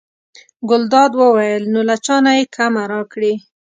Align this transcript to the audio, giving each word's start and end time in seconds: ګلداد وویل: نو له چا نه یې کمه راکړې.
ګلداد 0.69 1.11
وویل: 1.21 1.63
نو 1.73 1.79
له 1.89 1.95
چا 2.05 2.15
نه 2.25 2.31
یې 2.37 2.43
کمه 2.55 2.83
راکړې. 2.93 3.33